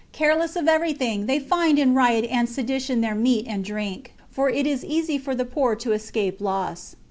[0.13, 4.65] Careless of everything, they find in riot and sedition their meat and drink, for it
[4.65, 6.95] is easy for the poor to escape loss.